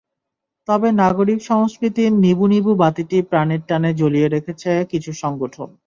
তবে 0.67 0.87
নাগরিক 1.01 1.39
সংস্কৃতির 1.43 2.11
নিবুনিবু 2.23 2.71
বাতিটি 2.75 3.17
প্রাণের 3.29 3.61
টানে 3.67 3.91
জ্বালিয়ে 3.99 4.27
রেখেছে 4.27 4.71
কিছু 4.91 5.11
সংগঠন। 5.21 5.69